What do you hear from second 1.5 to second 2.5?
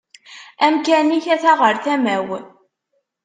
ɣer tama-w